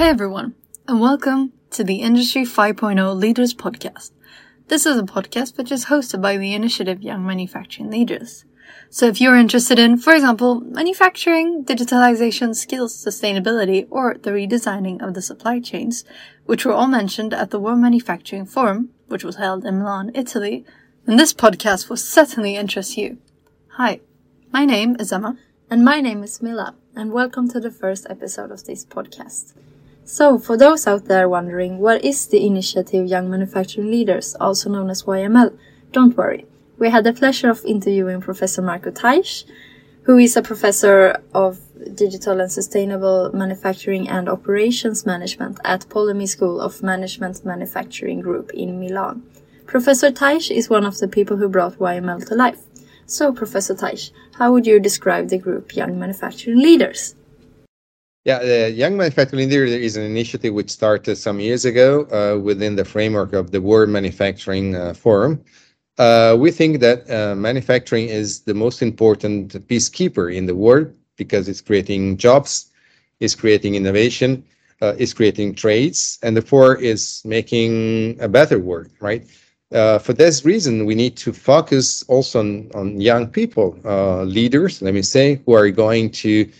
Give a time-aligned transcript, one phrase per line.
[0.00, 0.54] Hi, everyone,
[0.88, 4.12] and welcome to the Industry 5.0 Leaders Podcast.
[4.68, 8.46] This is a podcast which is hosted by the initiative Young Manufacturing Leaders.
[8.88, 15.12] So if you're interested in, for example, manufacturing, digitalization, skills, sustainability, or the redesigning of
[15.12, 16.02] the supply chains,
[16.46, 20.64] which were all mentioned at the World Manufacturing Forum, which was held in Milan, Italy,
[21.04, 23.18] then this podcast will certainly interest you.
[23.72, 24.00] Hi,
[24.50, 25.36] my name is Emma.
[25.68, 29.52] And my name is Smilla, and welcome to the first episode of this podcast.
[30.12, 34.90] So, for those out there wondering, what is the initiative Young Manufacturing Leaders, also known
[34.90, 35.56] as YML?
[35.92, 36.46] Don't worry.
[36.80, 39.44] We had the pleasure of interviewing Professor Marco Taisch,
[40.02, 41.60] who is a professor of
[41.94, 48.80] digital and sustainable manufacturing and operations management at Polimi School of Management Manufacturing Group in
[48.80, 49.22] Milan.
[49.66, 52.62] Professor Taisch is one of the people who brought YML to life.
[53.06, 57.14] So, Professor Taisch, how would you describe the group Young Manufacturing Leaders?
[58.24, 62.76] Yeah, the Young Manufacturing Leader is an initiative which started some years ago uh, within
[62.76, 65.42] the framework of the World Manufacturing uh, Forum.
[65.96, 71.48] Uh, we think that uh, manufacturing is the most important peacekeeper in the world because
[71.48, 72.70] it's creating jobs,
[73.20, 74.44] it's creating innovation,
[74.82, 79.26] uh, it's creating trades, and therefore is making a better world, right?
[79.72, 84.82] uh, for this reason, we need to focus also on, on young people, uh, leaders,
[84.82, 86.50] let me say, who are going to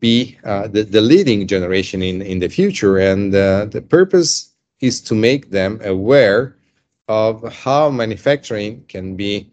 [0.00, 2.98] be uh, the, the leading generation in, in the future.
[2.98, 6.56] And uh, the purpose is to make them aware
[7.08, 9.50] of how manufacturing can be,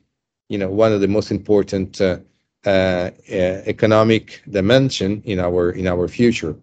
[0.50, 2.20] you know, one of the most important uh,
[2.66, 6.56] uh, economic dimension in our in our future.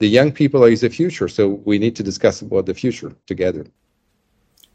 [0.00, 3.66] The young people is the future, so we need to discuss about the future together.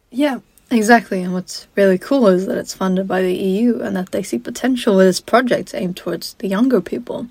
[0.10, 0.40] Yeah,
[0.74, 4.24] Exactly, and what's really cool is that it's funded by the EU and that they
[4.24, 7.28] see potential with this project aimed towards the younger people.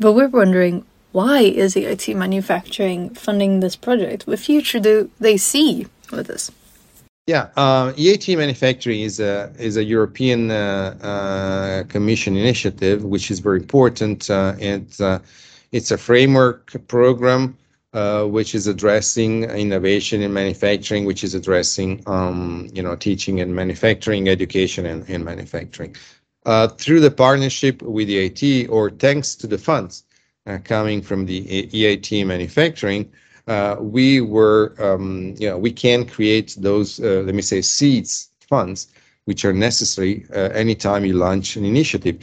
[0.00, 4.26] But we're wondering why is EIT Manufacturing funding this project?
[4.26, 6.50] What future do they see with this?
[7.26, 13.40] Yeah, uh, EIT Manufacturing is a is a European uh, uh, Commission initiative, which is
[13.40, 14.30] very important.
[14.30, 15.18] Uh, it's uh,
[15.70, 17.56] it's a framework program
[17.92, 23.54] uh, which is addressing innovation in manufacturing, which is addressing um, you know teaching and
[23.54, 25.94] manufacturing, education and, and manufacturing.
[26.46, 30.04] Uh, through the partnership with EIT, or thanks to the funds
[30.46, 33.10] uh, coming from the EIT manufacturing,
[33.46, 38.88] uh, we were um, you know we can create those let me say seeds funds
[39.26, 42.16] which are necessary anytime you launch an initiative.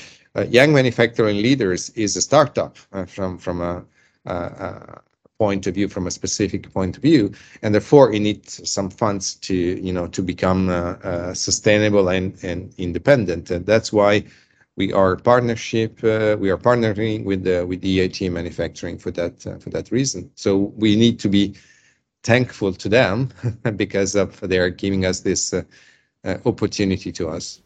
[0.49, 3.85] Young Manufacturing Leaders is a startup from from a
[4.27, 4.99] uh,
[5.37, 7.31] point of view from a specific point of view
[7.61, 12.43] and therefore it needs some funds to you know to become uh, uh, sustainable and,
[12.43, 13.51] and independent.
[13.51, 14.23] And that's why
[14.75, 19.57] we are partnership uh, we are partnering with the with EIT manufacturing for that uh,
[19.59, 20.31] for that reason.
[20.35, 21.55] So we need to be
[22.23, 23.29] thankful to them
[23.75, 25.63] because of they are giving us this uh,
[26.23, 27.61] uh, opportunity to us.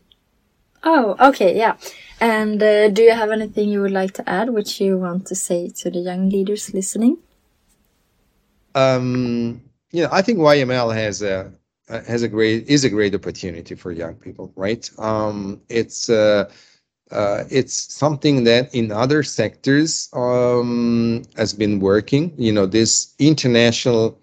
[0.84, 1.78] Oh okay yeah.
[2.20, 5.70] And do you have anything you would like to add which you want to say
[5.70, 7.18] to the young leaders listening
[8.76, 9.62] um,
[9.92, 11.52] you know, I think YML has a
[11.90, 14.90] has a great is a great opportunity for young people, right?
[14.98, 16.50] Um, it's uh,
[17.12, 22.34] uh, it's something that in other sectors um, has been working.
[22.38, 24.18] You know, this international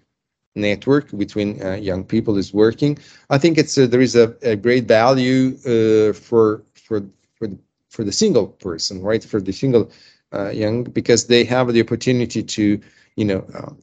[0.55, 2.97] network between uh, young people is working.
[3.29, 7.03] I think it's a, there is a, a great value uh, for for
[7.35, 7.49] for
[7.89, 9.23] for the single person, right?
[9.23, 9.91] For the single
[10.33, 12.79] uh, young because they have the opportunity to
[13.15, 13.77] you know um,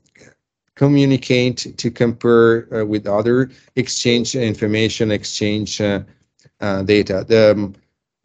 [0.77, 6.01] communicate, to compare uh, with other, exchange information, exchange uh,
[6.61, 7.25] uh, data.
[7.27, 7.75] The um,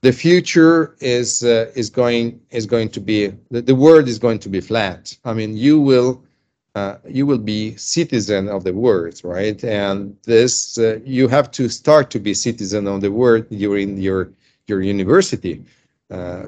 [0.02, 4.40] the future is uh, is going is going to be the, the world is going
[4.40, 5.18] to be flat.
[5.26, 6.24] I mean, you will
[6.76, 9.64] uh, you will be citizen of the world, right?
[9.64, 14.32] And this uh, you have to start to be citizen of the world during your
[14.68, 15.64] your university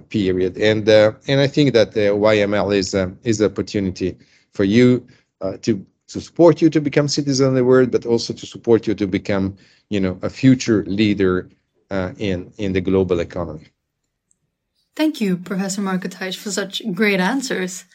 [0.10, 0.58] period.
[0.58, 4.18] And and I think that the YML is is an opportunity
[4.52, 5.08] for you
[5.62, 8.94] to to support you to become citizen of the world, but also to support you
[8.96, 9.58] to become,
[9.90, 11.50] you know, a future leader
[11.92, 13.68] uh, in in the global economy.
[14.96, 17.86] Thank you, Professor Marco Taisch, for such great answers.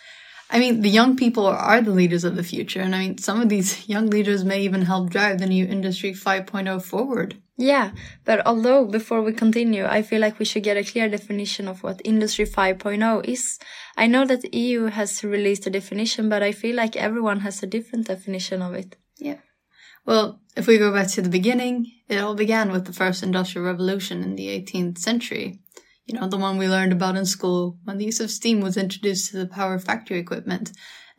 [0.50, 3.40] I mean, the young people are the leaders of the future, and I mean, some
[3.40, 7.36] of these young leaders may even help drive the new Industry 5.0 forward.
[7.60, 7.90] Yeah,
[8.24, 11.82] but although before we continue, I feel like we should get a clear definition of
[11.82, 13.58] what Industry 5.0 is.
[13.96, 17.60] I know that the EU has released a definition, but I feel like everyone has
[17.60, 18.94] a different definition of it.
[19.18, 19.38] Yeah.
[20.06, 23.66] Well, if we go back to the beginning, it all began with the first industrial
[23.66, 25.58] revolution in the 18th century.
[26.06, 28.76] You know, the one we learned about in school when the use of steam was
[28.76, 30.70] introduced to the power factory equipment.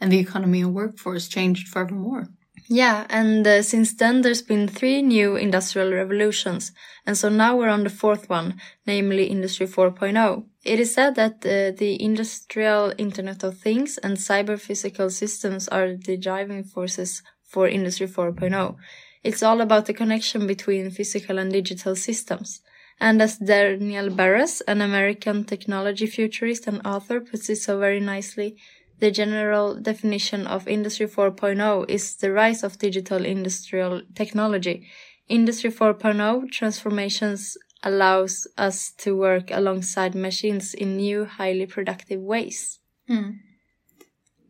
[0.02, 2.30] and the economy and workforce changed furthermore.
[2.72, 6.72] Yeah, and uh, since then there's been three new industrial revolutions,
[7.04, 10.44] and so now we're on the fourth one, namely Industry 4.0.
[10.64, 15.96] It is said that uh, the industrial Internet of Things and cyber physical systems are
[15.96, 18.76] the driving forces for Industry 4.0.
[19.24, 22.62] It's all about the connection between physical and digital systems.
[23.02, 28.58] And as Daniel Burrus, an American technology futurist and author, puts it so very nicely,
[29.00, 34.88] the general definition of Industry 4.0 is the rise of digital industrial technology.
[35.28, 42.80] Industry 4.0 transformations allows us to work alongside machines in new, highly productive ways.
[43.08, 43.32] Hmm.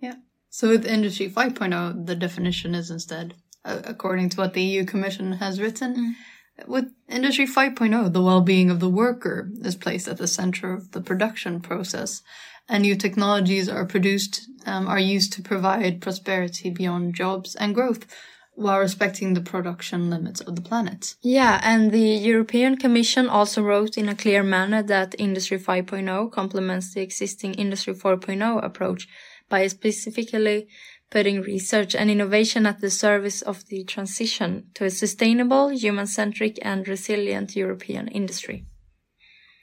[0.01, 0.15] Yeah.
[0.49, 5.33] So with Industry 5.0, the definition is instead, uh, according to what the EU Commission
[5.33, 6.67] has written, mm.
[6.67, 11.01] with Industry 5.0, the well-being of the worker is placed at the center of the
[11.01, 12.23] production process
[12.69, 18.05] and new technologies are produced, um, are used to provide prosperity beyond jobs and growth
[18.53, 21.15] while respecting the production limits of the planet.
[21.21, 26.93] Yeah, and the European Commission also wrote in a clear manner that Industry 5.0 complements
[26.93, 29.07] the existing Industry 4.0 approach
[29.47, 30.67] by specifically
[31.09, 36.87] putting research and innovation at the service of the transition to a sustainable, human-centric and
[36.87, 38.65] resilient European industry.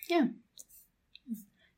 [0.09, 0.29] Yeah.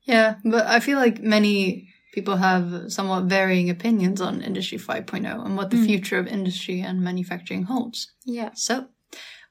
[0.09, 5.55] Yeah, but I feel like many people have somewhat varying opinions on Industry 5.0 and
[5.55, 5.85] what the mm.
[5.85, 8.11] future of industry and manufacturing holds.
[8.25, 8.49] Yeah.
[8.55, 8.87] So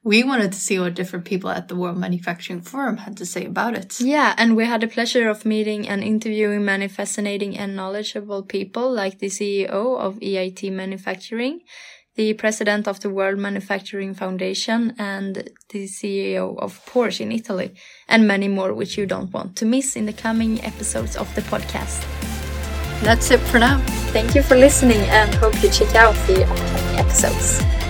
[0.02, 3.44] we wanted to see what different people at the World Manufacturing Forum had to say
[3.44, 4.00] about it.
[4.00, 8.92] Yeah, and we had the pleasure of meeting and interviewing many fascinating and knowledgeable people
[8.92, 11.60] like the CEO of EIT Manufacturing,
[12.18, 17.72] the president of the World Manufacturing Foundation, and the CEO of Porsche in Italy,
[18.08, 21.42] and many more which you don't want to miss in the coming episodes of the
[21.42, 22.02] podcast.
[23.02, 23.78] That's it for now.
[24.10, 27.87] Thank you for listening and hope you check out the upcoming episodes.